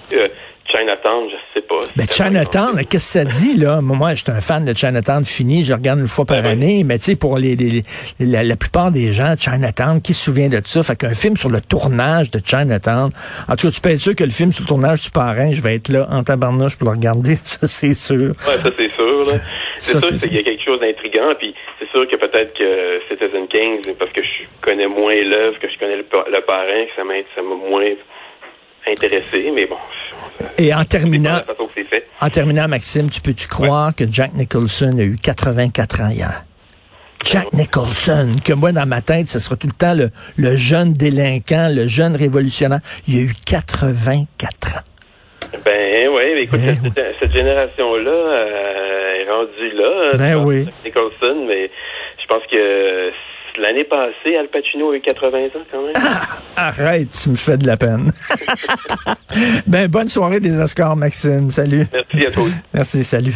Chinatown, 0.73 1.29
je 1.29 1.37
sais 1.55 1.67
pas. 1.67 1.76
Ben, 1.97 2.07
Chinatown, 2.09 2.76
qu'est-ce 2.88 3.19
que 3.19 3.21
ça 3.21 3.25
dit, 3.25 3.57
là? 3.57 3.81
Moi, 3.81 4.14
je 4.14 4.23
suis 4.23 4.33
un 4.33 4.41
fan 4.41 4.64
de 4.64 4.75
Chinatown 4.75 5.25
fini, 5.25 5.64
je 5.64 5.73
regarde 5.73 6.00
une 6.00 6.07
fois 6.07 6.25
par 6.25 6.45
année, 6.45 6.83
mais 6.85 6.99
tu 6.99 7.05
sais, 7.05 7.17
pour 7.17 7.38
les, 7.38 7.57
les 7.57 7.83
la, 8.19 8.57
plupart 8.57 8.91
des 8.91 9.12
gens, 9.12 9.35
Chinatown, 9.38 10.00
qui 10.00 10.14
se 10.14 10.25
souvient 10.25 10.49
de 10.49 10.61
ça? 10.64 10.83
Fait 10.83 10.97
qu'un 10.97 11.14
film 11.14 11.37
sur 11.37 11.50
le 11.50 11.61
tournage 11.61 12.31
de 12.31 12.41
Chinatown, 12.45 13.11
en 13.49 13.57
tout 13.57 13.67
cas, 13.67 13.73
tu 13.73 13.81
peux 13.81 13.91
être 13.91 14.00
sûr 14.00 14.14
que 14.14 14.25
le 14.25 14.31
film 14.31 14.52
sur 14.52 14.62
le 14.62 14.69
tournage 14.69 15.02
du 15.02 15.11
parrain, 15.11 15.52
je 15.52 15.61
vais 15.61 15.75
être 15.76 15.88
là 15.88 16.09
en 16.11 16.23
tabarnouche 16.23 16.76
pour 16.76 16.88
le 16.88 16.97
regarder, 16.97 17.35
ça, 17.45 17.67
c'est 17.67 17.95
sûr. 17.95 18.31
Ouais, 18.31 18.57
ça, 18.62 18.71
c'est 18.76 18.91
sûr, 18.91 19.26
là. 19.26 19.38
C'est 19.76 20.00
sûr 20.00 20.17
qu'il 20.17 20.35
y 20.35 20.38
a 20.38 20.43
quelque 20.43 20.64
chose 20.64 20.81
d'intriguant, 20.81 21.35
puis 21.38 21.55
c'est 21.79 21.88
sûr 21.91 22.07
que 22.09 22.17
peut-être 22.17 22.57
que 22.57 23.00
Citizen 23.09 23.49
Kings, 23.49 23.95
parce 23.99 24.12
que 24.12 24.23
je 24.23 24.45
connais 24.61 24.87
moins 24.87 25.14
l'œuvre, 25.14 25.59
que 25.59 25.69
je 25.69 25.79
connais 25.79 25.97
le, 25.97 26.05
parrain, 26.05 26.85
que 26.87 26.95
ça 26.97 27.43
m'a 27.43 27.55
moins 27.55 27.91
intéressé, 28.87 29.53
mais 29.55 29.67
bon. 29.67 29.77
Et 30.59 30.75
en 30.75 30.85
terminant, 30.85 31.41
en 32.21 32.31
terminant, 32.31 32.69
Maxime, 32.69 33.11
tu 33.11 33.21
peux-tu 33.21 33.49
croire 33.49 33.95
que 33.95 34.05
Jack 34.11 34.35
Nicholson 34.35 34.97
a 34.99 35.03
eu 35.03 35.17
84 35.17 36.01
ans 36.01 36.09
hier? 36.11 36.45
Jack 37.25 37.53
Nicholson, 37.53 38.37
que 38.45 38.53
moi, 38.53 38.73
dans 38.73 38.87
ma 38.87 39.01
tête, 39.01 39.29
ce 39.29 39.39
sera 39.39 39.57
tout 39.57 39.69
le 39.69 39.73
temps 39.73 39.95
le, 39.95 40.57
jeune 40.57 40.93
délinquant, 40.93 41.69
le 41.73 41.87
jeune 41.87 42.17
révolutionnaire. 42.17 42.81
Il 43.07 43.19
a 43.19 43.23
eu 43.23 43.33
84 43.47 44.77
ans. 44.77 44.81
Ben 45.65 46.09
oui, 46.09 46.23
mais 46.35 46.43
écoute, 46.43 46.61
cette, 47.21 47.33
génération-là 47.33 48.11
euh, 48.11 49.15
est 49.21 49.31
rendue 49.31 49.73
là. 49.77 50.17
Ben 50.17 50.37
oui. 50.45 50.67
Nicholson, 50.85 51.45
mais 51.47 51.71
je 52.21 52.27
pense 52.27 52.43
que 52.51 53.11
L'année 53.59 53.85
passée, 53.85 54.37
Al 54.37 54.49
Pacino 54.49 54.92
a 54.92 54.97
eu 54.97 55.00
80 55.00 55.38
ans 55.47 55.50
quand 55.71 55.82
même. 55.82 55.92
Ah, 56.56 56.68
arrête, 56.68 57.09
tu 57.11 57.30
me 57.30 57.37
fais 57.37 57.59
de 57.59 57.66
la 57.66 57.76
peine. 57.76 58.11
ben, 59.66 59.88
bonne 59.88 60.09
soirée 60.09 60.40
des 60.40 60.59
Oscars, 60.59 60.97
Maxime. 60.97 61.50
Salut. 61.50 61.87
Merci 61.92 62.26
à 62.26 62.30
toi. 62.30 62.44
Merci, 62.73 63.04
salut. 63.04 63.35